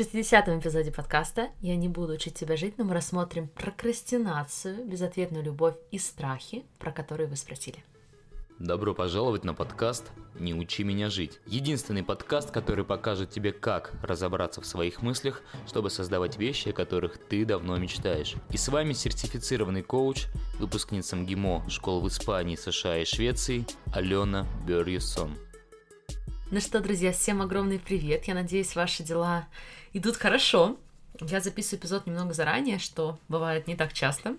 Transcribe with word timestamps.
60-м 0.00 0.60
эпизоде 0.60 0.90
подкаста 0.90 1.50
«Я 1.60 1.76
не 1.76 1.86
буду 1.86 2.14
учить 2.14 2.32
тебя 2.32 2.56
жить», 2.56 2.78
но 2.78 2.84
мы 2.84 2.94
рассмотрим 2.94 3.48
прокрастинацию, 3.48 4.86
безответную 4.86 5.44
любовь 5.44 5.74
и 5.90 5.98
страхи, 5.98 6.64
про 6.78 6.90
которые 6.90 7.28
вы 7.28 7.36
спросили. 7.36 7.84
Добро 8.58 8.94
пожаловать 8.94 9.44
на 9.44 9.52
подкаст 9.52 10.10
«Не 10.38 10.54
учи 10.54 10.84
меня 10.84 11.10
жить». 11.10 11.38
Единственный 11.44 12.02
подкаст, 12.02 12.50
который 12.50 12.82
покажет 12.82 13.28
тебе, 13.28 13.52
как 13.52 13.92
разобраться 14.02 14.62
в 14.62 14.66
своих 14.66 15.02
мыслях, 15.02 15.42
чтобы 15.66 15.90
создавать 15.90 16.38
вещи, 16.38 16.70
о 16.70 16.72
которых 16.72 17.18
ты 17.18 17.44
давно 17.44 17.76
мечтаешь. 17.76 18.36
И 18.48 18.56
с 18.56 18.68
вами 18.68 18.94
сертифицированный 18.94 19.82
коуч, 19.82 20.28
выпускница 20.58 21.16
МГИМО 21.16 21.68
школ 21.68 22.00
в 22.00 22.08
Испании, 22.08 22.56
США 22.56 23.00
и 23.00 23.04
Швеции 23.04 23.66
Алена 23.92 24.46
Берьюсон. 24.66 25.36
Ну 26.52 26.58
что, 26.58 26.80
друзья, 26.80 27.12
всем 27.12 27.42
огромный 27.42 27.78
привет. 27.78 28.24
Я 28.24 28.34
надеюсь, 28.34 28.74
ваши 28.74 29.04
дела 29.04 29.46
идут 29.92 30.16
хорошо. 30.16 30.78
Я 31.20 31.40
записываю 31.40 31.78
эпизод 31.78 32.08
немного 32.08 32.34
заранее, 32.34 32.80
что 32.80 33.20
бывает 33.28 33.68
не 33.68 33.76
так 33.76 33.92
часто. 33.92 34.34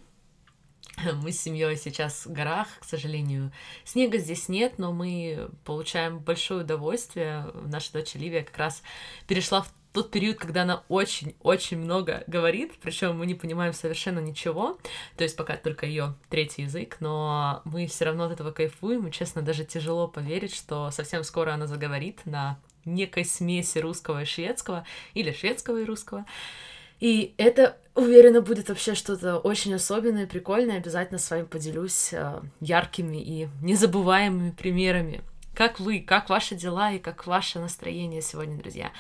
Мы 1.24 1.32
с 1.32 1.40
семьей 1.40 1.78
сейчас 1.78 2.26
в 2.26 2.34
горах, 2.34 2.68
к 2.82 2.84
сожалению. 2.84 3.54
Снега 3.86 4.18
здесь 4.18 4.50
нет, 4.50 4.78
но 4.78 4.92
мы 4.92 5.52
получаем 5.64 6.20
большое 6.20 6.66
удовольствие. 6.66 7.50
Наша 7.54 7.94
дочь 7.94 8.14
Ливия 8.16 8.44
как 8.44 8.58
раз 8.58 8.84
перешла 9.26 9.62
в 9.62 9.72
тот 9.94 10.12
период, 10.12 10.38
когда 10.38 10.64
она 10.64 10.84
очень-очень 10.88 11.78
много 11.78 12.24
говорит, 12.28 12.74
причем 12.82 13.18
мы 13.18 13.26
не 13.26 13.36
понимаем 13.36 13.74
совершенно 13.74 14.20
ничего, 14.20 14.78
то 15.18 15.24
есть 15.24 15.36
пока 15.36 15.58
только 15.58 15.86
ее 15.86 16.16
третий 16.30 16.64
язык, 16.64 16.98
но 17.00 17.62
мы 17.66 17.88
все 17.88 18.06
равно 18.06 18.26
от 18.26 18.32
этого 18.32 18.52
кайфуем, 18.52 19.08
и, 19.08 19.12
честно, 19.12 19.42
даже 19.42 19.66
тяжело 19.66 20.08
поверить, 20.08 20.56
что 20.56 20.92
совсем 20.92 21.24
скоро 21.24 21.54
она 21.54 21.68
заговорит 21.68 22.26
на 22.26 22.58
некой 22.86 23.26
смеси 23.26 23.80
русского 23.80 24.24
и 24.24 24.26
шведского, 24.26 24.86
или 25.14 25.32
шведского 25.32 25.82
и 25.82 25.86
русского. 25.86 26.26
И 27.00 27.34
это, 27.38 27.78
уверена, 27.96 28.42
будет 28.42 28.70
вообще 28.70 28.94
что-то 28.94 29.40
очень 29.40 29.74
особенное, 29.74 30.28
прикольное. 30.28 30.78
Обязательно 30.78 31.18
с 31.18 31.30
вами 31.32 31.46
поделюсь 31.46 32.14
э, 32.14 32.42
яркими 32.60 33.18
и 33.18 33.50
незабываемыми 33.62 34.52
примерами. 34.52 35.22
Как 35.56 35.80
вы, 35.80 36.00
как 36.00 36.30
ваши 36.30 36.56
дела 36.56 36.92
и 36.92 37.00
как 37.00 37.26
ваше 37.26 37.60
настроение 37.60 38.22
сегодня, 38.22 38.56
друзья? 38.56 38.92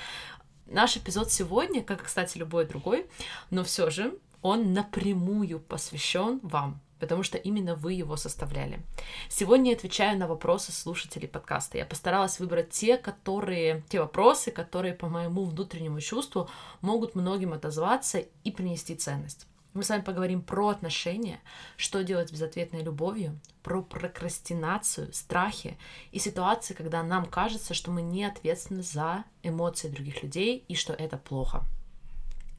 Наш 0.71 0.95
эпизод 0.95 1.29
сегодня, 1.29 1.83
как, 1.83 2.03
кстати, 2.03 2.37
любой 2.37 2.65
другой, 2.65 3.05
но 3.49 3.65
все 3.65 3.89
же 3.89 4.17
он 4.41 4.71
напрямую 4.71 5.59
посвящен 5.59 6.39
вам, 6.43 6.79
потому 6.97 7.23
что 7.23 7.37
именно 7.37 7.75
вы 7.75 7.91
его 7.91 8.15
составляли. 8.15 8.79
Сегодня 9.27 9.71
я 9.71 9.77
отвечаю 9.77 10.17
на 10.17 10.27
вопросы 10.27 10.71
слушателей 10.71 11.27
подкаста. 11.27 11.77
Я 11.77 11.85
постаралась 11.85 12.39
выбрать 12.39 12.69
те, 12.69 12.95
которые, 12.95 13.83
те 13.89 13.99
вопросы, 13.99 14.49
которые 14.49 14.93
по 14.93 15.09
моему 15.09 15.43
внутреннему 15.43 15.99
чувству 15.99 16.49
могут 16.79 17.15
многим 17.15 17.51
отозваться 17.51 18.19
и 18.45 18.51
принести 18.51 18.95
ценность. 18.95 19.47
Мы 19.73 19.83
с 19.83 19.89
вами 19.89 20.01
поговорим 20.01 20.41
про 20.41 20.67
отношения, 20.67 21.39
что 21.77 22.03
делать 22.03 22.27
с 22.27 22.31
безответной 22.33 22.83
любовью, 22.83 23.39
про 23.63 23.81
прокрастинацию, 23.81 25.13
страхи 25.13 25.77
и 26.11 26.19
ситуации, 26.19 26.73
когда 26.73 27.01
нам 27.03 27.25
кажется, 27.25 27.73
что 27.73 27.89
мы 27.89 28.01
не 28.01 28.25
ответственны 28.25 28.83
за 28.83 29.23
эмоции 29.43 29.87
других 29.87 30.23
людей 30.23 30.65
и 30.67 30.75
что 30.75 30.91
это 30.91 31.17
плохо. 31.17 31.63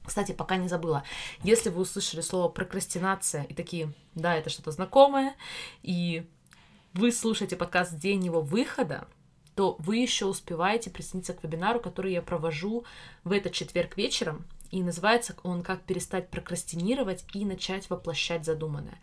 Кстати, 0.07 0.33
пока 0.33 0.57
не 0.57 0.69
забыла, 0.69 1.05
если 1.43 1.69
вы 1.69 1.83
услышали 1.83 2.23
слово 2.23 2.49
прокрастинация 2.49 3.45
и 3.45 3.55
такие, 3.55 3.93
да, 4.15 4.35
это 4.35 4.49
что-то 4.49 4.71
знакомое, 4.71 5.35
и 5.83 6.27
вы 6.95 7.13
слушаете 7.13 7.57
подкаст 7.57 7.95
день 7.99 8.25
его 8.25 8.41
выхода, 8.41 9.07
то 9.55 9.77
вы 9.81 9.99
еще 9.99 10.25
успеваете 10.25 10.89
присоединиться 10.89 11.35
к 11.35 11.45
вебинару, 11.45 11.79
который 11.79 12.13
я 12.13 12.23
провожу 12.23 12.85
в 13.23 13.33
этот 13.33 13.53
четверг 13.53 13.99
вечером. 13.99 14.47
И 14.73 14.83
называется 14.83 15.37
он 15.45 15.63
«Как 15.63 15.83
перестать 15.83 16.31
прокрастинировать 16.31 17.25
и 17.35 17.45
начать 17.45 17.89
воплощать 17.89 18.45
задуманное». 18.45 18.99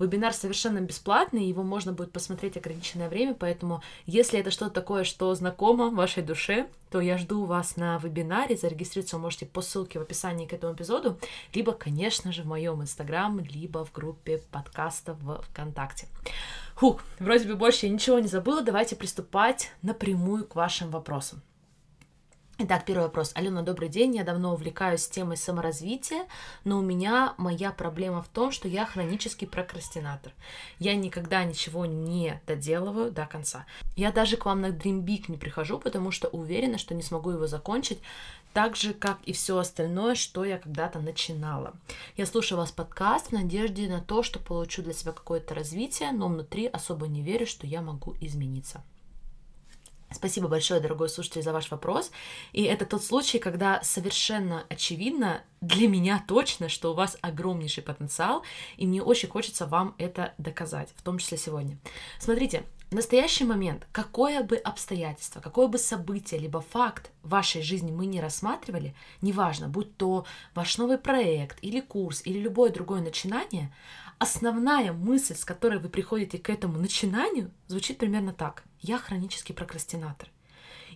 Вебинар 0.00 0.32
совершенно 0.32 0.80
бесплатный, 0.80 1.44
его 1.44 1.62
можно 1.62 1.92
будет 1.92 2.10
посмотреть 2.10 2.56
ограниченное 2.56 3.10
время, 3.10 3.34
поэтому 3.34 3.82
если 4.06 4.40
это 4.40 4.50
что-то 4.50 4.70
такое, 4.70 5.04
что 5.04 5.34
знакомо 5.34 5.90
вашей 5.90 6.22
душе, 6.22 6.68
то 6.90 7.00
я 7.00 7.18
жду 7.18 7.44
вас 7.44 7.76
на 7.76 7.98
вебинаре. 7.98 8.56
Зарегистрироваться 8.56 9.16
вы 9.16 9.22
можете 9.22 9.44
по 9.44 9.60
ссылке 9.60 9.98
в 9.98 10.02
описании 10.02 10.46
к 10.46 10.54
этому 10.54 10.72
эпизоду, 10.72 11.18
либо, 11.52 11.72
конечно 11.72 12.32
же, 12.32 12.44
в 12.44 12.46
моем 12.46 12.80
инстаграм, 12.80 13.40
либо 13.40 13.84
в 13.84 13.92
группе 13.92 14.38
подкаста 14.50 15.12
в 15.12 15.42
ВКонтакте. 15.50 16.08
Хух, 16.76 17.02
вроде 17.18 17.46
бы 17.46 17.56
больше 17.56 17.84
я 17.84 17.92
ничего 17.92 18.18
не 18.20 18.28
забыла, 18.28 18.62
давайте 18.62 18.96
приступать 18.96 19.70
напрямую 19.82 20.46
к 20.46 20.54
вашим 20.54 20.90
вопросам. 20.90 21.42
Итак, 22.62 22.84
первый 22.84 23.04
вопрос. 23.04 23.32
Алена, 23.34 23.62
добрый 23.62 23.88
день. 23.88 24.16
Я 24.16 24.22
давно 24.22 24.52
увлекаюсь 24.52 25.08
темой 25.08 25.38
саморазвития, 25.38 26.26
но 26.64 26.78
у 26.78 26.82
меня 26.82 27.32
моя 27.38 27.70
проблема 27.70 28.22
в 28.22 28.28
том, 28.28 28.52
что 28.52 28.68
я 28.68 28.84
хронический 28.84 29.46
прокрастинатор. 29.46 30.34
Я 30.78 30.94
никогда 30.94 31.42
ничего 31.44 31.86
не 31.86 32.38
доделываю 32.46 33.12
до 33.12 33.24
конца. 33.24 33.64
Я 33.96 34.12
даже 34.12 34.36
к 34.36 34.44
вам 34.44 34.60
на 34.60 34.66
Dream 34.66 35.02
Big 35.02 35.24
не 35.28 35.38
прихожу, 35.38 35.78
потому 35.78 36.10
что 36.10 36.28
уверена, 36.28 36.76
что 36.76 36.94
не 36.94 37.02
смогу 37.02 37.30
его 37.30 37.46
закончить 37.46 38.00
так 38.52 38.76
же, 38.76 38.92
как 38.92 39.20
и 39.24 39.32
все 39.32 39.56
остальное, 39.56 40.14
что 40.14 40.44
я 40.44 40.58
когда-то 40.58 40.98
начинала. 40.98 41.72
Я 42.18 42.26
слушаю 42.26 42.58
вас 42.58 42.72
подкаст 42.72 43.28
в 43.28 43.32
надежде 43.32 43.88
на 43.88 44.02
то, 44.02 44.22
что 44.22 44.38
получу 44.38 44.82
для 44.82 44.92
себя 44.92 45.12
какое-то 45.12 45.54
развитие, 45.54 46.12
но 46.12 46.28
внутри 46.28 46.66
особо 46.66 47.08
не 47.08 47.22
верю, 47.22 47.46
что 47.46 47.66
я 47.66 47.80
могу 47.80 48.14
измениться. 48.20 48.82
Спасибо 50.12 50.48
большое, 50.48 50.80
дорогой 50.80 51.08
слушатель, 51.08 51.42
за 51.42 51.52
ваш 51.52 51.70
вопрос. 51.70 52.10
И 52.52 52.62
это 52.64 52.84
тот 52.84 53.04
случай, 53.04 53.38
когда 53.38 53.80
совершенно 53.82 54.64
очевидно, 54.68 55.42
для 55.60 55.88
меня 55.88 56.24
точно, 56.26 56.68
что 56.68 56.92
у 56.92 56.94
вас 56.94 57.16
огромнейший 57.20 57.82
потенциал, 57.82 58.42
и 58.76 58.86
мне 58.86 59.02
очень 59.02 59.28
хочется 59.28 59.66
вам 59.66 59.94
это 59.98 60.34
доказать, 60.38 60.88
в 60.96 61.02
том 61.02 61.18
числе 61.18 61.38
сегодня. 61.38 61.78
Смотрите, 62.18 62.64
в 62.90 62.94
настоящий 62.94 63.44
момент, 63.44 63.86
какое 63.92 64.42
бы 64.42 64.56
обстоятельство, 64.56 65.40
какое 65.40 65.68
бы 65.68 65.78
событие, 65.78 66.40
либо 66.40 66.60
факт 66.60 67.12
в 67.22 67.28
вашей 67.28 67.62
жизни 67.62 67.92
мы 67.92 68.06
не 68.06 68.20
рассматривали, 68.20 68.96
неважно, 69.22 69.68
будь 69.68 69.96
то 69.96 70.26
ваш 70.54 70.76
новый 70.76 70.98
проект 70.98 71.58
или 71.62 71.80
курс 71.80 72.20
или 72.24 72.40
любое 72.40 72.70
другое 72.70 73.00
начинание, 73.00 73.72
основная 74.18 74.92
мысль, 74.92 75.36
с 75.36 75.44
которой 75.44 75.78
вы 75.78 75.88
приходите 75.88 76.38
к 76.38 76.50
этому 76.50 76.78
начинанию, 76.78 77.52
звучит 77.68 77.98
примерно 77.98 78.32
так. 78.32 78.64
Я 78.80 78.98
хронический 78.98 79.52
прокрастинатор. 79.52 80.28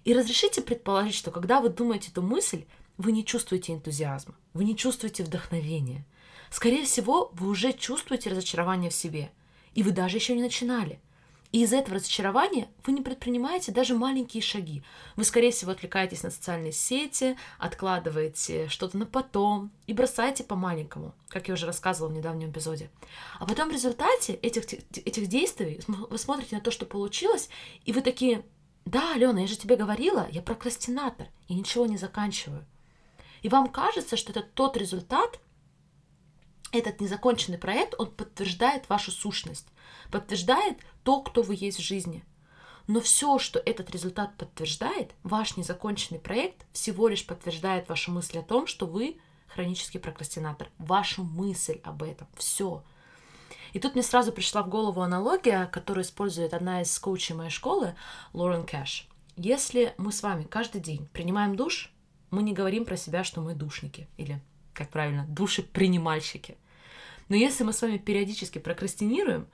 И 0.02 0.12
разрешите 0.12 0.62
предположить, 0.62 1.14
что 1.14 1.30
когда 1.30 1.60
вы 1.60 1.68
думаете 1.68 2.10
эту 2.10 2.22
мысль, 2.22 2.64
вы 2.98 3.12
не 3.12 3.24
чувствуете 3.24 3.72
энтузиазма, 3.72 4.34
вы 4.52 4.64
не 4.64 4.76
чувствуете 4.76 5.22
вдохновения. 5.22 6.04
Скорее 6.50 6.84
всего, 6.84 7.30
вы 7.34 7.48
уже 7.48 7.72
чувствуете 7.72 8.30
разочарование 8.30 8.90
в 8.90 8.94
себе, 8.94 9.30
и 9.74 9.84
вы 9.84 9.92
даже 9.92 10.16
еще 10.16 10.34
не 10.34 10.42
начинали. 10.42 11.00
И 11.54 11.62
из-за 11.62 11.76
этого 11.76 11.98
разочарования 11.98 12.66
вы 12.84 12.94
не 12.94 13.00
предпринимаете 13.00 13.70
даже 13.70 13.94
маленькие 13.94 14.42
шаги. 14.42 14.82
Вы, 15.14 15.22
скорее 15.22 15.52
всего, 15.52 15.70
отвлекаетесь 15.70 16.24
на 16.24 16.32
социальные 16.32 16.72
сети, 16.72 17.36
откладываете 17.60 18.66
что-то 18.68 18.98
на 18.98 19.06
потом 19.06 19.70
и 19.86 19.92
бросаете 19.92 20.42
по-маленькому, 20.42 21.14
как 21.28 21.46
я 21.46 21.54
уже 21.54 21.66
рассказывала 21.66 22.10
в 22.10 22.16
недавнем 22.16 22.50
эпизоде. 22.50 22.90
А 23.38 23.46
потом 23.46 23.68
в 23.68 23.72
результате 23.72 24.32
этих, 24.32 24.64
этих 24.64 25.28
действий 25.28 25.80
вы 25.86 26.18
смотрите 26.18 26.56
на 26.56 26.60
то, 26.60 26.72
что 26.72 26.86
получилось, 26.86 27.48
и 27.84 27.92
вы 27.92 28.00
такие, 28.00 28.44
да, 28.84 29.14
Алена, 29.14 29.42
я 29.42 29.46
же 29.46 29.56
тебе 29.56 29.76
говорила, 29.76 30.26
я 30.32 30.42
прокрастинатор, 30.42 31.28
и 31.46 31.54
ничего 31.54 31.86
не 31.86 31.98
заканчиваю. 31.98 32.66
И 33.42 33.48
вам 33.48 33.68
кажется, 33.68 34.16
что 34.16 34.32
это 34.32 34.42
тот 34.42 34.76
результат, 34.76 35.38
этот 36.72 37.00
незаконченный 37.00 37.58
проект, 37.58 37.94
он 37.96 38.10
подтверждает 38.10 38.88
вашу 38.88 39.12
сущность, 39.12 39.68
подтверждает 40.10 40.78
то, 41.02 41.22
кто 41.22 41.42
вы 41.42 41.56
есть 41.58 41.78
в 41.78 41.82
жизни. 41.82 42.24
Но 42.86 43.00
все, 43.00 43.38
что 43.38 43.58
этот 43.58 43.90
результат 43.90 44.36
подтверждает, 44.36 45.12
ваш 45.22 45.56
незаконченный 45.56 46.20
проект 46.20 46.66
всего 46.72 47.08
лишь 47.08 47.26
подтверждает 47.26 47.88
вашу 47.88 48.12
мысль 48.12 48.38
о 48.38 48.42
том, 48.42 48.66
что 48.66 48.86
вы 48.86 49.18
хронический 49.46 49.98
прокрастинатор, 49.98 50.68
вашу 50.78 51.24
мысль 51.24 51.80
об 51.84 52.02
этом, 52.02 52.26
все. 52.36 52.82
И 53.72 53.80
тут 53.80 53.94
мне 53.94 54.02
сразу 54.02 54.32
пришла 54.32 54.62
в 54.62 54.68
голову 54.68 55.00
аналогия, 55.00 55.66
которую 55.66 56.04
использует 56.04 56.54
одна 56.54 56.82
из 56.82 56.98
коучей 56.98 57.34
моей 57.34 57.50
школы, 57.50 57.94
Лорен 58.32 58.64
Кэш. 58.64 59.08
Если 59.36 59.94
мы 59.96 60.12
с 60.12 60.22
вами 60.22 60.44
каждый 60.44 60.80
день 60.80 61.08
принимаем 61.12 61.56
душ, 61.56 61.92
мы 62.30 62.42
не 62.42 62.52
говорим 62.52 62.84
про 62.84 62.96
себя, 62.96 63.24
что 63.24 63.40
мы 63.40 63.54
душники, 63.54 64.08
или, 64.16 64.40
как 64.72 64.90
правильно, 64.90 65.26
души-принимальщики. 65.28 66.56
Но 67.28 67.36
если 67.36 67.64
мы 67.64 67.72
с 67.72 67.82
вами 67.82 67.96
периодически 67.96 68.58
прокрастинируем, 68.58 69.48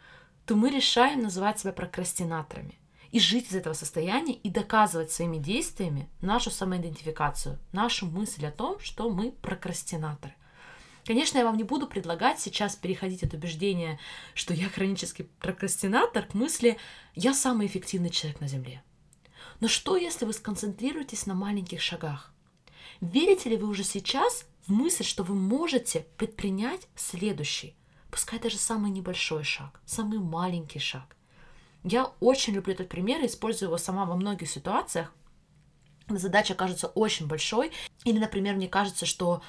то 0.51 0.57
мы 0.57 0.71
решаем 0.71 1.23
называть 1.23 1.61
себя 1.61 1.73
прокрастинаторами 1.73 2.77
и 3.13 3.21
жить 3.21 3.47
из 3.51 3.55
этого 3.55 3.73
состояния 3.73 4.35
и 4.35 4.51
доказывать 4.51 5.13
своими 5.13 5.37
действиями 5.37 6.09
нашу 6.23 6.51
самоидентификацию, 6.51 7.61
нашу 7.71 8.07
мысль 8.07 8.45
о 8.47 8.51
том, 8.51 8.81
что 8.81 9.11
мы 9.11 9.31
прокрастинаторы. 9.31 10.35
Конечно, 11.05 11.39
я 11.39 11.45
вам 11.45 11.57
не 11.57 11.63
буду 11.63 11.87
предлагать 11.87 12.41
сейчас 12.41 12.75
переходить 12.75 13.23
от 13.23 13.33
убеждения, 13.33 14.01
что 14.35 14.53
я 14.53 14.69
хронический 14.69 15.29
прокрастинатор, 15.39 16.27
к 16.27 16.35
мысли 16.35 16.79
«я 17.15 17.33
самый 17.33 17.69
эффективный 17.69 18.11
человек 18.11 18.41
на 18.41 18.49
Земле». 18.49 18.83
Но 19.61 19.69
что, 19.69 19.97
если 19.97 20.25
вы 20.25 20.33
сконцентрируетесь 20.33 21.27
на 21.27 21.35
маленьких 21.35 21.81
шагах? 21.81 22.33
Верите 23.01 23.51
ли 23.51 23.57
вы 23.57 23.69
уже 23.69 23.85
сейчас 23.85 24.47
в 24.67 24.73
мысль, 24.73 25.05
что 25.05 25.23
вы 25.23 25.37
можете 25.37 26.07
предпринять 26.17 26.89
следующий, 26.97 27.77
пускай 28.11 28.39
даже 28.39 28.59
самый 28.59 28.91
небольшой 28.91 29.45
шаг, 29.45 29.81
самый 29.87 30.19
маленький 30.19 30.79
шаг? 30.79 31.17
Я 31.83 32.13
очень 32.21 32.53
люблю 32.53 32.75
этот 32.75 32.89
пример 32.89 33.23
и 33.23 33.27
использую 33.27 33.69
его 33.69 33.79
сама 33.79 34.05
во 34.05 34.17
многих 34.17 34.51
ситуациях. 34.51 35.13
Задача 36.09 36.55
кажется 36.55 36.89
очень 36.89 37.27
большой. 37.27 37.73
Или, 38.05 38.19
например, 38.19 38.57
мне 38.57 38.69
кажется, 38.69 39.07
что 39.07 39.43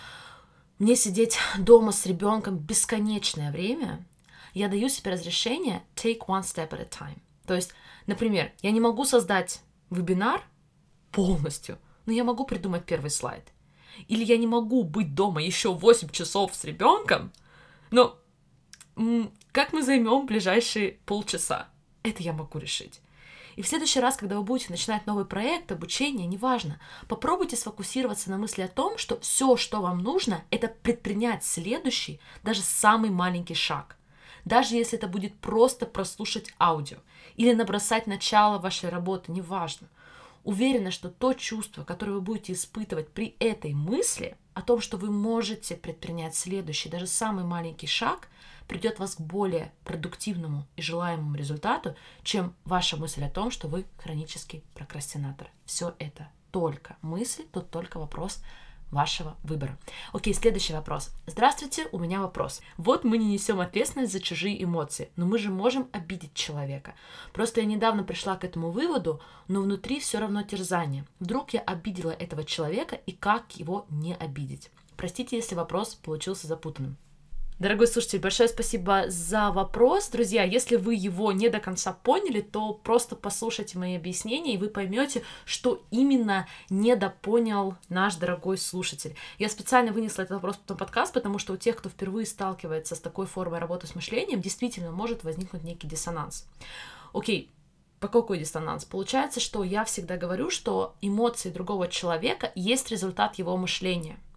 мне 0.80 0.96
сидеть 0.96 1.38
дома 1.58 1.92
с 1.92 2.06
ребенком 2.06 2.58
бесконечное 2.58 3.52
время, 3.52 4.06
я 4.54 4.68
даю 4.68 4.90
себе 4.90 5.12
разрешение 5.12 5.84
take 5.96 6.20
one 6.28 6.42
step 6.42 6.70
at 6.70 6.82
a 6.82 6.86
time. 6.86 7.20
То 7.46 7.56
есть, 7.56 7.74
например, 8.06 8.52
я 8.62 8.72
не 8.72 8.80
могу 8.80 9.06
создать 9.06 9.62
вебинар 9.90 10.42
полностью, 11.12 11.78
но 12.06 12.14
я 12.14 12.24
могу 12.24 12.46
придумать 12.46 12.86
первый 12.86 13.10
слайд. 13.10 13.52
Или 14.08 14.24
я 14.24 14.38
не 14.38 14.48
могу 14.48 14.84
быть 14.84 15.14
дома 15.14 15.44
еще 15.44 15.74
8 15.74 16.10
часов 16.10 16.56
с 16.56 16.64
ребенком, 16.64 17.32
но 17.92 18.18
как 19.52 19.74
мы 19.74 19.84
займем 19.84 20.26
ближайшие 20.26 21.00
полчаса? 21.06 21.68
Это 22.04 22.24
я 22.24 22.34
могу 22.34 22.60
решить. 22.60 23.02
И 23.56 23.62
в 23.62 23.68
следующий 23.68 24.00
раз, 24.00 24.16
когда 24.16 24.38
вы 24.38 24.44
будете 24.44 24.72
начинать 24.72 25.06
новый 25.06 25.26
проект, 25.26 25.72
обучение, 25.72 26.26
неважно, 26.26 26.80
попробуйте 27.08 27.56
сфокусироваться 27.56 28.30
на 28.30 28.38
мысли 28.38 28.62
о 28.62 28.68
том, 28.68 28.98
что 28.98 29.20
все, 29.20 29.58
что 29.58 29.82
вам 29.82 30.00
нужно, 30.00 30.44
это 30.52 30.68
предпринять 30.68 31.44
следующий, 31.44 32.20
даже 32.44 32.62
самый 32.62 33.10
маленький 33.10 33.54
шаг. 33.54 33.98
Даже 34.46 34.76
если 34.76 34.98
это 34.98 35.08
будет 35.08 35.38
просто 35.38 35.86
прослушать 35.86 36.54
аудио 36.60 36.98
или 37.36 37.54
набросать 37.54 38.08
начало 38.08 38.58
вашей 38.58 38.90
работы, 38.90 39.32
неважно. 39.32 39.88
Уверена, 40.44 40.90
что 40.90 41.10
то 41.10 41.34
чувство, 41.34 41.84
которое 41.84 42.14
вы 42.14 42.22
будете 42.22 42.54
испытывать 42.54 43.10
при 43.10 43.36
этой 43.40 43.74
мысли 43.74 44.38
о 44.56 44.64
том, 44.64 44.82
что 44.82 44.98
вы 44.98 45.12
можете 45.12 45.76
предпринять 45.76 46.36
следующий, 46.36 46.90
даже 46.90 47.06
самый 47.06 47.44
маленький 47.44 47.88
шаг, 47.88 48.28
придет 48.68 49.00
вас 49.00 49.16
к 49.16 49.22
более 49.22 49.72
продуктивному 49.84 50.68
и 50.76 50.82
желаемому 50.82 51.36
результату, 51.36 51.96
чем 52.24 52.56
ваша 52.66 52.98
мысль 52.98 53.24
о 53.24 53.30
том, 53.30 53.52
что 53.52 53.68
вы 53.68 53.86
хронический 53.98 54.64
прокрастинатор. 54.74 55.50
Все 55.66 55.96
это 56.00 56.30
только 56.52 56.98
мысли, 57.02 57.46
тут 57.52 57.70
только 57.70 57.98
вопрос 57.98 58.42
вашего 58.92 59.38
выбора. 59.44 59.78
Окей, 60.12 60.34
следующий 60.34 60.74
вопрос. 60.74 61.12
Здравствуйте, 61.26 61.88
у 61.92 61.98
меня 61.98 62.20
вопрос. 62.22 62.62
Вот 62.78 63.04
мы 63.04 63.18
не 63.18 63.26
несем 63.26 63.60
ответственность 63.60 64.12
за 64.12 64.20
чужие 64.20 64.62
эмоции, 64.62 65.10
но 65.16 65.26
мы 65.26 65.38
же 65.40 65.50
можем 65.50 65.90
обидеть 65.94 66.34
человека. 66.34 66.94
Просто 67.34 67.62
я 67.62 67.66
недавно 67.66 68.04
пришла 68.04 68.36
к 68.36 68.44
этому 68.44 68.70
выводу, 68.70 69.22
но 69.48 69.62
внутри 69.62 70.00
все 70.00 70.20
равно 70.20 70.44
терзание. 70.44 71.06
Вдруг 71.20 71.52
я 71.52 71.62
обидела 71.62 72.12
этого 72.12 72.44
человека 72.44 72.96
и 72.96 73.14
как 73.14 73.56
его 73.56 73.86
не 73.90 74.14
обидеть? 74.14 74.70
Простите, 74.98 75.38
если 75.38 75.56
вопрос 75.56 75.96
получился 75.96 76.48
запутанным. 76.48 76.98
Дорогой 77.62 77.86
слушатель, 77.86 78.20
большое 78.20 78.50
спасибо 78.50 79.04
за 79.08 79.52
вопрос. 79.52 80.10
Друзья, 80.10 80.44
если 80.44 80.78
вы 80.78 80.96
его 80.96 81.32
не 81.32 81.48
до 81.48 81.60
конца 81.60 81.94
поняли, 81.94 82.42
то 82.42 82.74
просто 82.74 83.16
послушайте 83.16 83.78
мои 83.78 83.96
объяснения, 83.96 84.56
и 84.56 84.58
вы 84.58 84.68
поймете, 84.68 85.22
что 85.46 85.84
именно 85.92 86.48
недопонял 86.72 87.78
наш 87.88 88.16
дорогой 88.16 88.58
слушатель. 88.58 89.16
Я 89.38 89.48
специально 89.48 89.92
вынесла 89.92 90.24
этот 90.24 90.38
вопрос 90.38 90.60
на 90.68 90.76
подкаст, 90.76 91.14
потому 91.14 91.38
что 91.38 91.54
у 91.54 91.58
тех, 91.58 91.76
кто 91.76 91.88
впервые 91.88 92.26
сталкивается 92.26 92.96
с 92.96 93.00
такой 93.00 93.28
формой 93.28 93.60
работы 93.60 93.86
с 93.86 93.94
мышлением, 93.94 94.42
действительно 94.42 94.90
может 94.90 95.24
возникнуть 95.24 95.64
некий 95.64 95.86
диссонанс. 95.86 96.48
Окей, 97.14 97.52
по 98.00 98.08
какой 98.08 98.40
диссонанс? 98.40 98.86
Получается, 98.86 99.40
что 99.40 99.64
я 99.64 99.86
всегда 99.86 100.18
говорю, 100.18 100.50
что 100.50 100.96
эмоции 101.00 101.52
другого 101.52 101.88
человека 101.88 102.52
есть 102.56 102.90
результат 102.90 103.36
его 103.36 103.56
мышления– 103.56 104.18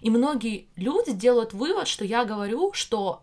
и 0.00 0.10
многие 0.10 0.68
люди 0.76 1.12
делают 1.12 1.52
вывод, 1.52 1.88
что 1.88 2.04
я 2.04 2.24
говорю, 2.24 2.72
что 2.72 3.22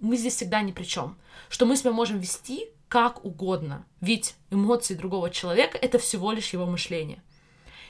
мы 0.00 0.16
здесь 0.16 0.36
всегда 0.36 0.62
ни 0.62 0.72
при 0.72 0.84
чем, 0.84 1.16
что 1.48 1.66
мы 1.66 1.76
себя 1.76 1.92
можем 1.92 2.18
вести 2.18 2.68
как 2.88 3.24
угодно, 3.24 3.84
ведь 4.00 4.36
эмоции 4.50 4.94
другого 4.94 5.30
человека— 5.30 5.76
это 5.82 5.98
всего 5.98 6.32
лишь 6.32 6.52
его 6.52 6.66
мышление. 6.66 7.22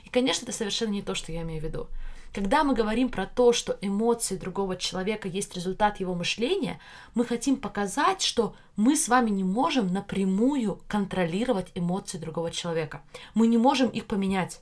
И, 0.04 0.08
конечно, 0.08 0.44
это 0.44 0.52
совершенно 0.52 0.90
не 0.90 1.02
то, 1.02 1.14
что 1.14 1.32
я 1.32 1.42
имею 1.42 1.60
в 1.60 1.64
виду. 1.64 1.88
Когда 2.32 2.64
мы 2.64 2.74
говорим 2.74 3.08
про 3.08 3.26
то, 3.26 3.52
что 3.52 3.78
эмоции 3.80 4.36
другого 4.36 4.76
человека 4.76 5.26
есть 5.26 5.54
результат 5.56 6.00
его 6.00 6.14
мышления, 6.14 6.78
мы 7.14 7.24
хотим 7.24 7.56
показать, 7.56 8.20
что 8.20 8.54
мы 8.76 8.94
с 8.94 9.08
вами 9.08 9.30
не 9.30 9.42
можем 9.42 9.92
напрямую 9.92 10.82
контролировать 10.86 11.70
эмоции 11.74 12.18
другого 12.18 12.50
человека. 12.50 13.02
Мы 13.34 13.46
не 13.46 13.56
можем 13.56 13.88
их 13.88 14.06
поменять. 14.06 14.60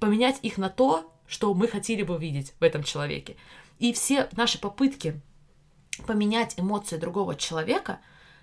Поменять 0.00 0.40
их 0.42 0.58
на 0.58 0.68
то, 0.68 1.13
что 1.34 1.52
мы 1.52 1.66
хотели 1.66 2.04
бы 2.04 2.16
видеть 2.16 2.54
в 2.60 2.62
этом 2.62 2.84
человеке. 2.84 3.34
И 3.80 3.92
все 3.92 4.28
наши 4.36 4.60
попытки 4.60 5.20
поменять 6.06 6.54
эмоции 6.60 6.96
другого 6.96 7.34
человека, 7.34 7.98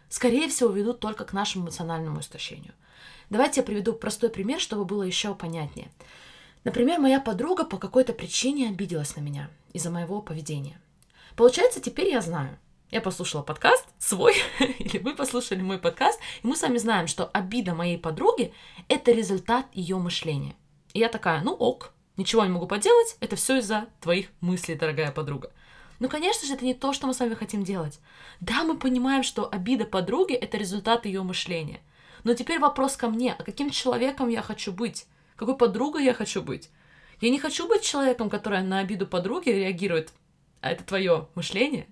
скорее 0.10 0.50
всего, 0.50 0.72
ведут 0.72 1.00
только 1.00 1.24
к 1.24 1.32
нашему 1.32 1.64
эмоциональному 1.64 2.20
истощению. 2.20 2.74
Давайте 3.30 3.62
я 3.62 3.66
приведу 3.66 3.94
простой 3.94 4.30
пример, 4.30 4.60
чтобы 4.60 4.84
было 4.84 5.04
еще 5.04 5.34
понятнее. 5.34 5.90
Например, 6.66 7.00
моя 7.00 7.22
подруга 7.22 7.64
по 7.64 7.78
какой-то 7.78 8.12
причине 8.12 8.68
обиделась 8.68 9.16
на 9.16 9.22
меня 9.22 9.50
из-за 9.72 9.90
моего 9.90 10.22
поведения. 10.22 10.78
Получается, 11.38 11.80
теперь 11.80 12.10
я 12.10 12.20
знаю. 12.20 12.60
Я 12.90 13.00
послушала 13.00 13.42
подкаст 13.42 13.88
свой, 14.00 14.36
или 14.80 14.98
вы 14.98 15.16
послушали 15.16 15.62
мой 15.62 15.80
подкаст, 15.80 16.20
и 16.44 16.48
мы 16.48 16.58
с 16.58 16.62
вами 16.62 16.78
знаем, 16.78 17.08
что 17.08 17.28
обида 17.28 17.74
моей 17.74 17.98
подруги– 17.98 18.54
это 18.90 19.14
результат 19.14 19.66
ее 19.72 19.96
мышления. 19.96 20.56
И 20.92 21.00
я 21.00 21.08
такая, 21.08 21.42
ну 21.42 21.54
ок, 21.54 21.94
Ничего 22.22 22.46
не 22.46 22.52
могу 22.52 22.68
поделать, 22.68 23.18
это 23.20 23.36
все 23.36 23.58
из-за 23.58 23.88
твоих 24.00 24.28
мыслей, 24.42 24.76
дорогая 24.76 25.12
подруга. 25.12 25.52
Ну, 25.98 26.08
конечно 26.08 26.48
же, 26.48 26.54
это 26.54 26.64
не 26.64 26.76
то, 26.76 26.94
что 26.94 27.08
мы 27.08 27.16
с 27.16 27.20
вами 27.20 27.34
хотим 27.34 27.64
делать. 27.64 28.00
Да, 28.40 28.64
мы 28.64 28.78
понимаем, 28.78 29.24
что 29.24 29.52
обида 29.52 29.86
подруги— 29.86 30.36
это 30.36 30.56
результат 30.56 31.08
ее 31.08 31.24
мышления. 31.24 31.82
Но 32.24 32.36
теперь 32.36 32.60
вопрос 32.60 32.96
ко 32.96 33.10
мне, 33.10 33.34
а 33.34 33.42
каким 33.42 33.72
человеком 33.72 34.30
я 34.30 34.44
хочу 34.44 34.72
быть? 34.72 35.08
Какой 35.36 35.58
подругой 35.58 36.06
я 36.06 36.14
хочу 36.14 36.44
быть? 36.44 36.70
Я 37.22 37.32
не 37.32 37.40
хочу 37.40 37.68
быть 37.68 37.82
человеком, 37.82 38.30
который 38.30 38.62
на 38.62 38.78
обиду 38.78 39.08
подруги 39.08 39.50
реагирует, 39.50 40.14
а 40.60 40.70
это 40.70 40.84
твое 40.84 41.28
мышление? 41.34 41.88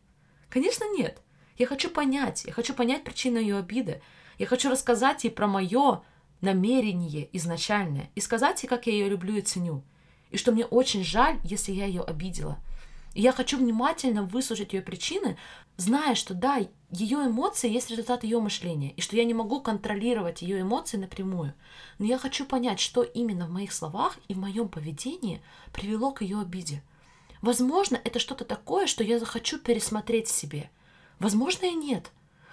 Конечно, 0.49 0.85
нет. 0.95 1.23
Я 1.57 1.65
хочу 1.65 1.89
понять, 1.89 2.43
я 2.45 2.53
хочу 2.53 2.75
понять 2.75 3.03
причину 3.03 3.39
ее 3.39 3.57
обиды. 3.57 3.99
Я 4.37 4.45
хочу 4.45 4.69
рассказать 4.69 5.23
ей 5.23 5.31
про 5.31 5.47
мое 5.47 6.03
намерение 6.41 7.35
изначальное 7.35 8.11
и 8.13 8.21
сказать 8.21 8.61
ей, 8.61 8.69
как 8.69 8.85
я 8.85 8.93
ее 8.93 9.09
люблю 9.09 9.35
и 9.35 9.41
ценю 9.41 9.83
и 10.31 10.37
что 10.37 10.51
мне 10.51 10.65
очень 10.65 11.03
жаль, 11.03 11.39
если 11.43 11.71
я 11.71 11.85
ее 11.85 12.01
обидела. 12.01 12.59
И 13.13 13.21
я 13.21 13.31
хочу 13.31 13.57
внимательно 13.57 14.23
выслушать 14.23 14.73
ее 14.73 14.81
причины, 14.81 15.37
зная, 15.77 16.15
что 16.15 16.33
да, 16.33 16.59
ее 16.91 17.17
эмоции 17.25 17.69
есть 17.69 17.89
результат 17.89 18.23
ее 18.23 18.39
мышления, 18.39 18.91
и 18.91 19.01
что 19.01 19.15
я 19.15 19.23
не 19.23 19.33
могу 19.33 19.61
контролировать 19.61 20.41
ее 20.41 20.61
эмоции 20.61 20.97
напрямую. 20.97 21.53
Но 21.97 22.05
я 22.05 22.17
хочу 22.17 22.45
понять, 22.45 22.79
что 22.79 23.01
именно 23.01 23.47
в 23.47 23.51
моих 23.51 23.73
словах 23.73 24.19
и 24.27 24.33
в 24.33 24.37
моем 24.37 24.69
поведении 24.69 25.41
привело 25.73 26.11
к 26.11 26.21
ее 26.21 26.39
обиде. 26.39 26.83
Возможно, 27.41 27.99
это 28.03 28.19
что-то 28.19 28.45
такое, 28.45 28.85
что 28.85 29.03
я 29.03 29.17
захочу 29.17 29.57
пересмотреть 29.59 30.27
себе. 30.27 30.69
Возможно, 31.19 31.65
и 31.65 31.73
нет. 31.73 32.11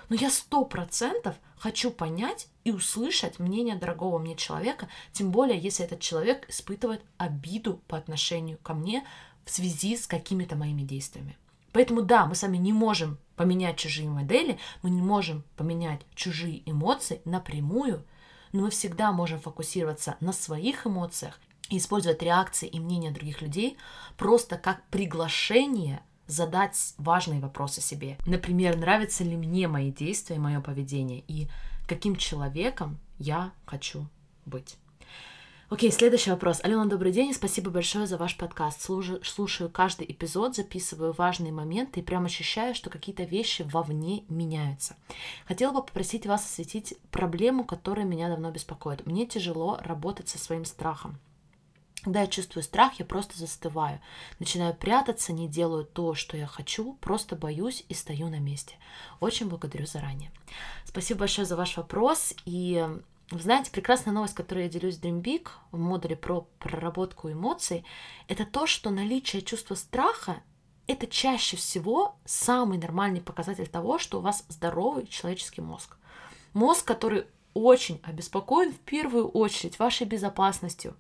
Но 0.09 0.17
я 0.17 0.31
сто 0.31 0.65
процентов 0.65 1.37
хочу 1.59 1.91
понять 1.91 2.49
и 2.67 2.73
услышать 2.73 3.39
мнение 3.39 3.77
дорогого 3.77 4.19
мне 4.19 4.35
человека, 4.35 4.89
тем 5.13 5.31
более, 5.31 5.57
если 5.57 5.85
этот 5.85 6.01
человек 6.01 6.51
испытывает 6.51 7.01
обиду 7.17 7.81
по 7.87 7.97
отношению 7.97 8.59
ко 8.59 8.75
мне 8.75 9.07
в 9.45 9.53
связи 9.53 9.97
с 9.97 10.09
какими-то 10.09 10.57
моими 10.57 10.83
действиями. 10.83 11.37
Поэтому 11.71 12.03
да, 12.03 12.27
мы 12.27 12.35
сами 12.35 12.57
не 12.57 12.73
можем 12.73 13.19
поменять 13.37 13.77
чужие 13.77 14.09
модели, 14.09 14.59
мы 14.83 14.91
не 14.91 15.01
можем 15.01 15.45
поменять 15.57 16.01
чужие 16.17 16.69
эмоции 16.69 17.21
напрямую, 17.25 18.05
но 18.51 18.63
мы 18.63 18.71
всегда 18.71 19.13
можем 19.13 19.39
фокусироваться 19.39 20.17
на 20.19 20.33
своих 20.33 20.89
эмоциях 20.89 21.39
и 21.69 21.79
использовать 21.79 22.21
реакции 22.21 22.67
и 22.67 22.81
мнения 22.81 23.13
других 23.13 23.43
людей 23.43 23.77
просто 24.17 24.59
как 24.59 24.83
приглашение 24.89 26.01
задать 26.27 26.95
важные 26.99 27.39
вопросы 27.39 27.81
себе. 27.81 28.19
Например, 28.27 28.77
нравятся 28.77 29.23
ли 29.23 29.37
мне 29.37 29.69
мои 29.69 29.93
действия 29.93 30.35
и 30.35 30.41
мое 30.41 30.61
поведение, 30.61 31.23
и 31.29 31.47
каким 31.87 32.17
человеком 32.17 32.99
я 33.19 33.53
хочу 33.65 34.07
быть. 34.45 34.77
Окей, 35.69 35.91
следующий 35.91 36.31
вопрос. 36.31 36.61
Алена, 36.63 36.85
добрый 36.85 37.11
день, 37.11 37.35
спасибо 37.35 37.73
большое 37.73 38.07
за 38.07 38.17
ваш 38.19 38.37
подкаст. 38.37 38.83
Слушаю, 38.83 39.25
слушаю 39.25 39.69
каждый 39.69 40.07
эпизод, 40.09 40.55
записываю 40.55 41.13
важные 41.13 41.53
моменты 41.53 41.99
и 41.99 42.03
прям 42.05 42.25
ощущаю, 42.25 42.73
что 42.73 42.89
какие-то 42.89 43.25
вещи 43.25 43.63
вовне 43.63 44.23
меняются. 44.29 44.95
Хотела 45.45 45.73
бы 45.73 45.83
попросить 45.83 46.25
вас 46.25 46.45
осветить 46.45 46.95
проблему, 47.11 47.65
которая 47.65 48.07
меня 48.07 48.29
давно 48.29 48.53
беспокоит. 48.53 49.07
Мне 49.07 49.27
тяжело 49.27 49.81
работать 49.83 50.29
со 50.29 50.39
своим 50.39 50.65
страхом. 50.65 51.19
Когда 52.07 52.21
я 52.21 52.29
чувствую 52.29 52.63
страх, 52.63 53.01
я 53.01 53.05
просто 53.05 53.37
застываю. 53.37 54.01
Начинаю 54.39 54.75
прятаться, 54.75 55.33
не 55.33 55.49
делаю 55.49 55.85
то, 55.85 56.15
что 56.15 56.37
я 56.37 56.47
хочу, 56.47 56.93
просто 57.01 57.35
боюсь 57.35 57.85
и 57.89 57.95
стою 57.95 58.29
на 58.29 58.39
месте. 58.39 58.77
Очень 59.19 59.49
благодарю 59.49 59.87
заранее. 59.87 60.31
Спасибо 60.85 61.19
большое 61.19 61.49
за 61.49 61.57
ваш 61.57 61.77
вопрос. 61.77 62.33
И 62.45 62.87
Вы 63.33 63.41
знаете, 63.41 63.73
прекрасная 63.73 64.15
новость, 64.15 64.35
которой 64.35 64.65
я 64.65 64.69
делюсь 64.69 64.99
в 64.99 65.03
Dream 65.03 65.21
Big 65.21 65.49
в 65.73 65.79
модуле 65.81 66.15
про 66.15 66.47
проработку 66.61 67.29
эмоций, 67.29 67.85
это 68.29 68.47
то, 68.47 68.69
что 68.69 68.91
наличие 68.91 69.43
чувства 69.43 69.75
страха— 69.75 70.37
это 70.87 71.09
чаще 71.09 71.57
всего 71.57 72.15
самый 72.25 72.79
нормальный 72.79 73.21
показатель 73.21 73.67
того, 73.67 73.99
что 73.99 74.19
у 74.19 74.23
вас 74.23 74.45
здоровый 74.49 75.09
человеческий 75.09 75.61
мозг. 75.61 75.97
Мозг, 76.53 76.85
который 76.85 77.27
очень 77.53 78.01
обеспокоен 78.05 78.73
в 78.73 78.79
первую 78.79 79.27
очередь 79.29 79.81
вашей 79.81 80.07
безопасностью. 80.07 80.95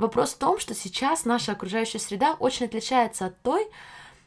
Вопрос 0.00 0.32
в 0.32 0.38
том, 0.38 0.58
что 0.58 0.74
сейчас 0.74 1.26
наша 1.26 1.52
окружающая 1.52 1.98
среда 1.98 2.34
очень 2.38 2.64
отличается 2.64 3.26
от 3.26 3.38
той, 3.42 3.68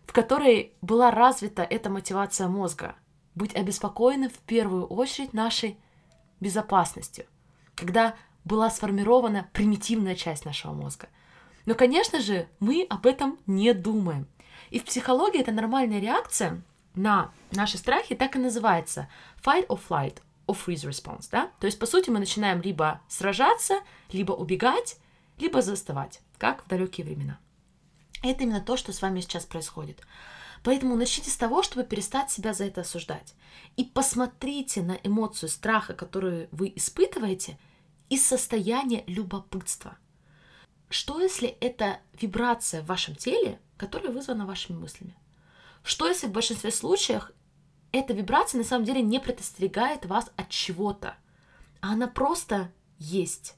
в 0.06 0.14
которой 0.14 0.74
была 0.84 1.10
развита 1.10 1.64
эта 1.64 1.90
мотивация 1.90 2.48
мозга. 2.48 2.96
Быть 3.34 3.56
обеспокоенным 3.56 4.30
в 4.30 4.38
первую 4.38 4.86
очередь 4.86 5.34
нашей 5.34 5.80
безопасностью, 6.40 7.26
когда 7.74 8.16
была 8.46 8.70
сформирована 8.70 9.50
примитивная 9.52 10.14
часть 10.14 10.46
нашего 10.46 10.74
мозга. 10.74 11.10
Но, 11.66 11.74
конечно 11.74 12.22
же, 12.22 12.48
мы 12.60 12.86
об 12.88 13.08
этом 13.08 13.40
не 13.48 13.74
думаем. 13.74 14.28
И 14.70 14.78
в 14.78 14.86
психологии 14.86 15.42
это 15.42 15.52
нормальная 15.52 16.00
реакция 16.00 16.62
на 16.94 17.32
наши 17.50 17.80
страхи 17.80 18.14
так 18.14 18.36
и 18.36 18.40
называется 18.40 19.10
fight 19.44 19.66
or 19.70 19.82
flight 19.90 20.20
or 20.46 20.56
freeze 20.56 20.88
response, 20.88 21.30
да? 21.32 21.50
То 21.60 21.66
есть, 21.66 21.80
по 21.80 21.88
сути, 21.88 22.12
мы 22.12 22.20
начинаем 22.20 22.62
либо 22.62 23.02
сражаться, 23.08 23.80
либо 24.12 24.34
убегать, 24.34 25.00
либо 25.38 25.62
застывать, 25.62 26.22
как 26.38 26.64
в 26.64 26.68
далекие 26.68 27.06
времена. 27.06 27.40
Это 28.22 28.44
именно 28.44 28.62
то, 28.62 28.78
что 28.78 28.94
с 28.94 29.02
вами 29.02 29.20
сейчас 29.20 29.46
происходит. 29.46 30.02
Поэтому 30.64 30.96
начните 30.96 31.30
с 31.30 31.36
того, 31.36 31.62
чтобы 31.62 31.84
перестать 31.84 32.32
себя 32.32 32.54
за 32.54 32.66
это 32.66 32.82
осуждать. 32.82 33.36
И 33.76 33.84
посмотрите 33.84 34.82
на 34.82 34.94
эмоцию 35.04 35.50
страха, 35.50 35.94
которую 35.94 36.48
вы 36.52 36.72
испытываете, 36.76 37.60
из 38.10 38.26
состояния 38.26 39.04
любопытства. 39.08 39.98
Что 40.90 41.20
если 41.20 41.48
это 41.48 42.00
вибрация 42.22 42.82
в 42.82 42.86
вашем 42.86 43.16
теле, 43.16 43.60
которая 43.78 44.12
вызвана 44.12 44.46
вашими 44.46 44.78
мыслями? 44.78 45.18
Что 45.84 46.08
если 46.08 46.28
в 46.28 46.32
большинстве 46.32 46.72
случаев 46.72 47.32
эта 47.92 48.14
вибрация 48.14 48.60
на 48.60 48.64
самом 48.64 48.86
деле 48.86 49.02
не 49.02 49.20
предостерегает 49.20 50.06
вас 50.06 50.32
от 50.38 50.50
чего-то, 50.50 51.18
а 51.82 51.94
она 51.94 52.08
просто 52.08 52.72
есть? 53.00 53.56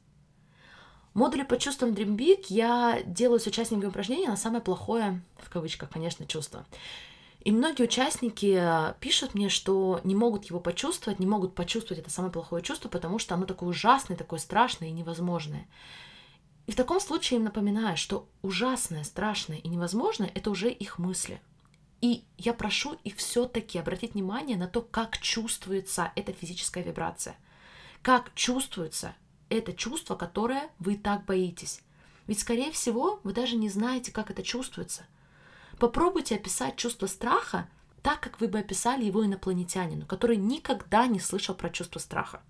В 1.15 1.17
модуле 1.17 1.45
по 1.45 1.57
чувствам 1.57 1.91
Dream 1.91 2.17
Big 2.17 2.47
я 2.49 3.01
делаю 3.05 3.39
с 3.39 3.47
участниками 3.47 3.87
упражнения 3.87 4.27
на 4.27 4.35
самое 4.35 4.61
плохое, 4.61 5.21
в 5.37 5.49
кавычках, 5.49 5.89
конечно, 5.89 6.27
чувство. 6.27 6.65
И 7.39 7.53
многие 7.53 7.83
участники 7.83 8.57
э, 8.59 8.95
пишут 8.99 9.33
мне, 9.33 9.47
что 9.47 10.01
не 10.03 10.13
могут 10.13 10.43
его 10.43 10.59
почувствовать, 10.59 11.19
не 11.19 11.25
могут 11.25 11.55
почувствовать 11.55 12.01
это 12.01 12.09
самое 12.09 12.33
плохое 12.33 12.61
чувство, 12.61 12.89
потому 12.89 13.17
что 13.17 13.33
оно 13.33 13.45
такое 13.45 13.69
ужасное, 13.69 14.17
такое 14.17 14.39
страшное 14.39 14.89
и 14.89 14.91
невозможное. 14.91 15.67
И 16.67 16.73
в 16.73 16.75
таком 16.75 16.99
случае 16.99 17.37
им 17.37 17.45
напоминаю, 17.45 17.95
что 17.95 18.27
ужасное, 18.41 19.05
страшное 19.05 19.59
и 19.59 19.69
невозможное— 19.69 20.29
это 20.35 20.49
уже 20.49 20.69
их 20.69 20.99
мысли. 20.99 21.41
И 22.01 22.25
я 22.37 22.53
прошу 22.53 22.97
их 23.05 23.15
все-таки 23.15 23.79
обратить 23.79 24.15
внимание 24.15 24.57
на 24.57 24.67
то, 24.67 24.81
как 24.81 25.17
чувствуется 25.19 26.11
эта 26.17 26.33
физическая 26.33 26.83
вибрация, 26.83 27.37
как 28.01 28.33
чувствуется 28.35 29.15
это 29.49 29.73
чувство, 29.73 30.15
которое 30.15 30.69
вы 30.79 30.95
так 30.95 31.25
боитесь. 31.25 31.81
Ведь, 32.27 32.39
скорее 32.39 32.71
всего, 32.71 33.19
вы 33.23 33.33
даже 33.33 33.55
не 33.55 33.69
знаете, 33.69 34.11
как 34.11 34.31
это 34.31 34.43
чувствуется. 34.43 35.05
Попробуйте 35.79 36.35
описать 36.35 36.75
чувство 36.75 37.07
страха 37.07 37.67
так, 38.01 38.19
как 38.19 38.39
вы 38.39 38.47
бы 38.47 38.59
описали 38.59 39.03
его 39.03 39.25
инопланетянину, 39.25 40.05
который 40.05 40.37
никогда 40.37 41.07
не 41.07 41.19
слышал 41.19 41.55
про 41.55 41.69
чувство 41.69 41.99
страха. 41.99 42.41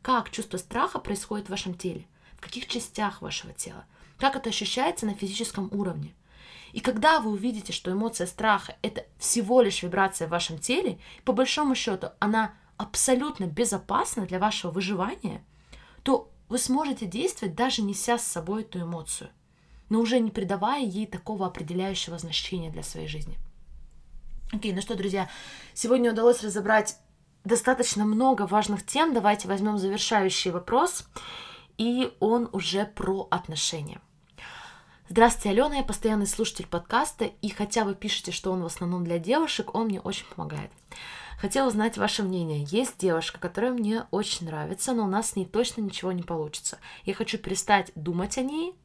Как 0.00 0.30
чувство 0.30 0.56
страха 0.56 0.98
происходит 0.98 1.46
в 1.46 1.50
вашем 1.50 1.74
теле, 1.74 2.06
в 2.38 2.40
каких 2.40 2.66
частях 2.66 3.20
вашего 3.20 3.52
тела, 3.52 3.84
как 4.18 4.36
это 4.36 4.48
ощущается 4.48 5.04
на 5.04 5.14
физическом 5.14 5.68
уровне. 5.70 6.14
И 6.72 6.80
когда 6.80 7.20
вы 7.20 7.30
увидите, 7.30 7.74
что 7.74 7.92
эмоция 7.92 8.26
страха— 8.26 8.76
это 8.82 9.04
всего 9.18 9.60
лишь 9.60 9.82
вибрация 9.82 10.26
в 10.26 10.30
вашем 10.30 10.58
теле, 10.58 10.98
по 11.24 11.34
большому 11.34 11.74
счету 11.74 12.08
она 12.18 12.54
абсолютно 12.78 13.44
безопасна 13.44 14.26
для 14.26 14.38
вашего 14.38 14.70
выживания, 14.70 15.44
то 16.02 16.31
вы 16.52 16.58
сможете 16.58 17.06
действовать, 17.06 17.54
даже 17.54 17.80
неся 17.80 18.18
с 18.18 18.26
собой 18.26 18.60
эту 18.60 18.82
эмоцию, 18.82 19.30
но 19.88 20.00
уже 20.00 20.20
не 20.20 20.30
придавая 20.30 20.84
ей 20.84 21.06
такого 21.06 21.46
определяющего 21.46 22.18
значения 22.18 22.70
для 22.70 22.82
своей 22.82 23.08
жизни. 23.08 23.38
Окей, 24.52 24.74
ну 24.74 24.82
что, 24.82 24.94
друзья, 24.94 25.30
сегодня 25.72 26.12
удалось 26.12 26.44
разобрать 26.44 26.98
достаточно 27.42 28.04
много 28.04 28.46
важных 28.46 28.84
тем. 28.84 29.14
Давайте 29.14 29.48
возьмем 29.48 29.78
завершающий 29.78 30.50
вопрос, 30.50 31.08
и 31.78 32.12
он 32.20 32.50
уже 32.52 32.84
про 32.84 33.26
отношения. 33.30 34.02
Здравствуйте, 35.08 35.48
Алена, 35.48 35.76
я 35.76 35.82
постоянный 35.82 36.26
слушатель 36.26 36.66
подкаста, 36.66 37.24
и 37.24 37.48
хотя 37.48 37.84
вы 37.84 37.94
пишете, 37.94 38.30
что 38.30 38.52
он 38.52 38.60
в 38.62 38.66
основном 38.66 39.04
для 39.04 39.18
девушек, 39.18 39.74
он 39.74 39.86
мне 39.86 40.00
очень 40.00 40.26
помогает. 40.26 40.70
Хотела 41.42 41.66
узнать 41.66 41.98
ваше 41.98 42.22
мнение. 42.22 42.64
Есть 42.68 42.98
девушка, 42.98 43.40
которая 43.40 43.72
мне 43.72 44.06
очень 44.12 44.46
нравится, 44.46 44.92
но 44.92 45.02
у 45.02 45.08
нас 45.08 45.30
с 45.30 45.34
ней 45.34 45.44
точно 45.44 45.80
ничего 45.80 46.12
не 46.12 46.22
получится. 46.22 46.78
Я 47.04 47.14
хочу 47.14 47.36
перестать 47.36 47.90
думать 47.96 48.38
о 48.38 48.42
ней 48.42 48.76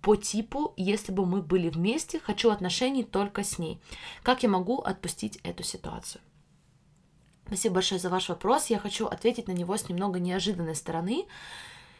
по 0.00 0.16
типу, 0.16 0.74
если 0.76 1.12
бы 1.12 1.24
мы 1.26 1.42
были 1.42 1.68
вместе, 1.68 2.18
хочу 2.18 2.50
отношений 2.50 3.04
только 3.04 3.44
с 3.44 3.60
ней. 3.60 3.80
Как 4.24 4.42
я 4.42 4.48
могу 4.48 4.78
отпустить 4.78 5.36
эту 5.44 5.62
ситуацию? 5.62 6.20
Спасибо 7.46 7.76
большое 7.76 8.00
за 8.00 8.10
ваш 8.10 8.30
вопрос. 8.30 8.66
Я 8.66 8.80
хочу 8.80 9.06
ответить 9.06 9.46
на 9.46 9.52
него 9.52 9.76
с 9.76 9.88
немного 9.88 10.18
неожиданной 10.18 10.74
стороны. 10.74 11.28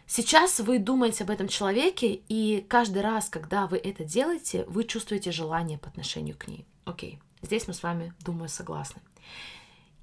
Сейчас 0.08 0.58
вы 0.58 0.80
думаете 0.80 1.22
об 1.22 1.30
этом 1.30 1.46
человеке, 1.46 2.22
и 2.28 2.66
каждый 2.68 3.02
раз, 3.02 3.28
когда 3.28 3.68
вы 3.68 3.76
это 3.76 4.02
делаете, 4.02 4.64
вы 4.66 4.82
чувствуете 4.82 5.30
желание 5.30 5.78
по 5.78 5.88
отношению 5.88 6.36
к 6.36 6.48
ней. 6.48 6.66
Окей, 6.84 7.20
здесь 7.40 7.68
мы 7.68 7.74
с 7.74 7.84
вами, 7.84 8.12
думаю, 8.18 8.48
согласны. 8.48 9.00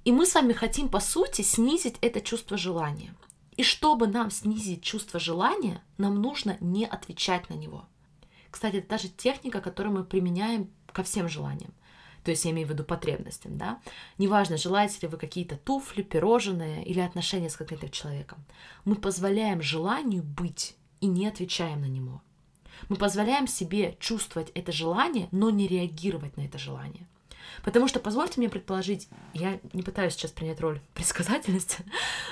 И 0.04 0.12
мы 0.12 0.26
с 0.26 0.34
вами 0.34 0.52
хотим, 0.52 0.88
по 0.88 1.00
сути, 1.00 1.42
снизить 1.42 1.96
это 2.02 2.20
чувство 2.20 2.56
желания. 2.58 3.14
И 3.56 3.62
чтобы 3.62 4.06
нам 4.06 4.30
снизить 4.30 4.82
чувство 4.82 5.18
желания, 5.18 5.82
нам 5.96 6.20
нужно 6.20 6.58
не 6.60 6.84
отвечать 6.84 7.48
на 7.48 7.54
него. 7.54 7.86
Кстати, 8.50 8.76
это 8.76 8.88
та 8.88 8.98
же 8.98 9.08
техника, 9.08 9.60
которую 9.60 9.94
мы 9.94 10.04
применяем 10.04 10.70
ко 10.92 11.02
всем 11.02 11.28
желаниям. 11.28 11.72
То 12.22 12.30
есть 12.30 12.44
я 12.44 12.50
имею 12.50 12.66
в 12.66 12.70
виду 12.70 12.84
потребностям, 12.84 13.58
да. 13.58 13.80
Неважно, 14.18 14.56
желаете 14.56 14.98
ли 15.02 15.08
вы 15.08 15.18
какие-то 15.18 15.56
туфли, 15.56 16.02
пирожные 16.02 16.84
или 16.84 17.00
отношения 17.00 17.50
с 17.50 17.56
каким-то 17.56 17.88
человеком. 17.88 18.44
Мы 18.84 18.96
позволяем 18.96 19.62
желанию 19.62 20.22
быть 20.22 20.76
и 21.00 21.06
не 21.06 21.26
отвечаем 21.26 21.82
на 21.82 21.86
него. 21.86 22.22
Мы 22.88 22.96
позволяем 22.96 23.46
себе 23.46 23.96
чувствовать 24.00 24.50
это 24.54 24.72
желание, 24.72 25.28
но 25.32 25.50
не 25.50 25.66
реагировать 25.66 26.36
на 26.36 26.42
это 26.42 26.58
желание. 26.58 27.06
Потому 27.62 27.88
что, 27.88 28.00
позвольте 28.00 28.40
мне 28.40 28.48
предположить, 28.48 29.08
я 29.32 29.60
не 29.72 29.82
пытаюсь 29.82 30.14
сейчас 30.14 30.30
принять 30.30 30.60
роль 30.60 30.80
предсказательности, 30.94 31.78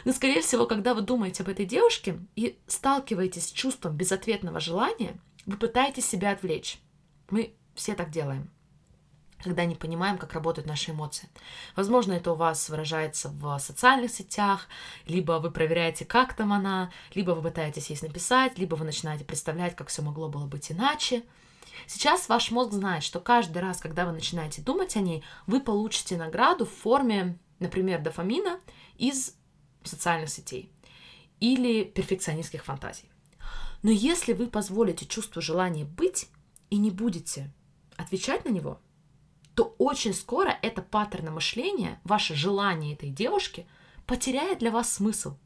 но, 0.05 0.13
скорее 0.13 0.43
всего, 0.43 0.67
когда 0.67 0.95
вы 0.95 1.03
думаете 1.03 1.43
об 1.43 1.49
этой 1.49 1.67
девушке 1.67 2.19
и 2.37 2.59
сталкиваетесь 2.67 3.49
с 3.49 3.53
чувством 3.53 3.97
безответного 3.97 4.61
желания, 4.61 5.19
вы 5.47 5.57
пытаетесь 5.57 6.07
себя 6.07 6.33
отвлечь. 6.33 6.79
Мы 7.31 7.55
все 7.75 7.95
так 7.95 8.11
делаем 8.11 8.51
когда 9.43 9.65
не 9.65 9.75
понимаем, 9.75 10.19
как 10.19 10.33
работают 10.33 10.67
наши 10.67 10.93
эмоции. 10.93 11.29
Возможно, 11.77 12.13
это 12.13 12.33
у 12.33 12.35
вас 12.35 12.69
выражается 12.69 13.29
в 13.29 13.59
социальных 13.59 14.11
сетях, 14.11 14.69
либо 15.07 15.33
вы 15.41 15.51
проверяете, 15.51 16.05
как 16.05 16.35
там 16.35 16.53
она, 16.53 16.91
либо 17.15 17.33
вы 17.33 17.43
пытаетесь 17.43 17.91
ей 17.91 17.99
написать, 18.03 18.59
либо 18.59 18.77
вы 18.77 18.85
начинаете 18.85 19.25
представлять, 19.25 19.77
как 19.77 19.89
все 19.89 20.03
могло 20.03 20.29
было 20.29 20.47
быть 20.47 20.71
иначе. 20.71 21.25
Сейчас 21.87 22.29
ваш 22.29 22.51
мозг 22.51 22.73
знает, 22.73 23.03
что 23.03 23.21
каждый 23.21 23.59
раз, 23.59 23.81
когда 23.81 24.07
вы 24.07 24.13
начинаете 24.13 24.63
думать 24.63 24.97
о 24.97 25.01
ней, 25.01 25.25
вы 25.47 25.61
получите 25.61 26.17
награду 26.17 26.65
в 26.67 26.71
форме, 26.71 27.39
например, 27.59 28.01
дофамина 28.01 28.61
из 28.97 29.37
социальных 29.83 30.31
сетей 30.31 30.71
или 31.41 31.85
перфекционистских 31.85 32.65
фантазий. 32.65 33.11
Но 33.83 33.91
если 33.91 34.33
вы 34.33 34.47
позволите 34.47 35.07
чувству 35.07 35.43
желания 35.43 35.85
быть 35.85 36.29
и 36.71 36.77
не 36.77 36.91
будете 36.91 37.53
отвечать 37.97 38.45
на 38.45 38.51
него, 38.51 38.81
то 39.55 39.75
очень 39.79 40.15
скоро 40.15 40.57
это 40.63 40.83
паттерн 40.83 41.35
мышления, 41.35 42.01
ваше 42.05 42.35
желание 42.35 42.95
этой 42.95 43.11
девушки 43.11 43.67
потеряет 44.07 44.61
для 44.61 44.71
вас 44.71 44.93
смысл. 44.93 45.37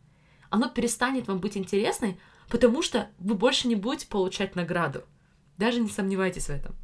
Оно 0.51 0.69
перестанет 0.69 1.27
вам 1.27 1.39
быть 1.39 1.57
интересной, 1.57 2.21
потому 2.49 2.83
что 2.83 3.11
вы 3.19 3.35
больше 3.35 3.67
не 3.69 3.75
будете 3.75 4.07
получать 4.07 4.55
награду. 4.55 5.03
Даже 5.59 5.81
не 5.81 5.89
сомневайтесь 5.89 6.47
в 6.47 6.51
этом. 6.51 6.75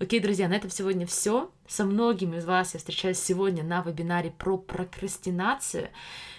Окей, 0.00 0.20
друзья, 0.20 0.48
на 0.48 0.54
этом 0.54 0.70
сегодня 0.70 1.06
все. 1.06 1.50
Со 1.68 1.84
многими 1.84 2.36
из 2.36 2.44
вас 2.44 2.74
я 2.74 2.78
встречаюсь 2.78 3.18
сегодня 3.18 3.62
на 3.62 3.80
вебинаре 3.80 4.30
про 4.30 4.58
прокрастинацию. 4.58 5.88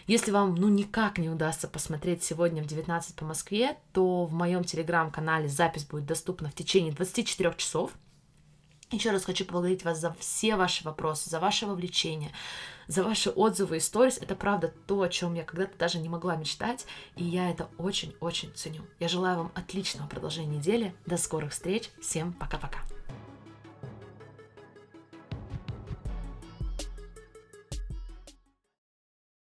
Если 0.08 0.32
вам 0.32 0.56
ну 0.56 0.68
никак 0.68 1.18
не 1.18 1.30
удастся 1.30 1.68
посмотреть 1.68 2.24
сегодня 2.24 2.62
в 2.62 2.68
19 2.68 3.16
по 3.16 3.26
Москве, 3.26 3.78
то 3.94 4.26
в 4.26 4.34
моем 4.34 4.64
телеграм-канале 4.64 5.48
запись 5.48 5.86
будет 5.86 6.06
доступна 6.06 6.50
в 6.50 6.54
течение 6.54 6.94
24 6.94 7.56
часов. 7.58 7.92
Еще 8.96 9.12
раз 9.12 9.26
хочу 9.26 9.44
поблагодарить 9.44 9.84
вас 9.84 10.00
за 10.00 10.14
все 10.14 10.56
ваши 10.56 10.86
вопросы, 10.86 11.30
за 11.30 11.42
ваше 11.42 11.66
вовлечение, 11.66 12.32
за 12.88 13.04
ваши 13.04 13.30
отзывы 13.30 13.78
и 13.78 13.80
сторис. 13.82 14.18
Это 14.18 14.36
правда 14.36 14.74
то, 14.88 15.02
о 15.02 15.10
чем 15.10 15.34
я 15.34 15.44
когда-то 15.44 15.78
даже 15.78 15.98
не 16.00 16.08
могла 16.08 16.38
мечтать, 16.38 16.86
и 17.18 17.26
я 17.26 17.52
это 17.52 17.68
очень-очень 17.78 18.54
ценю. 18.56 18.84
Я 19.02 19.10
желаю 19.10 19.38
вам 19.38 19.52
отличного 19.54 20.08
продолжения 20.08 20.58
недели. 20.60 20.96
До 21.06 21.18
скорых 21.18 21.52
встреч. 21.52 21.90
Всем 22.00 22.32
пока-пока. 22.32 22.95